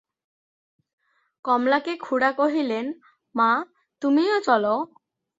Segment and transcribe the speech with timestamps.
[1.45, 2.85] কমলাকে খুড়া কহিলেন,
[3.35, 3.51] মা,
[4.01, 4.75] তুমিও চলো।